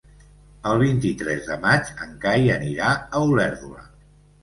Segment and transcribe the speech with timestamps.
[0.69, 3.91] El vint-i-tres de maig en Cai anirà a Olèrdola.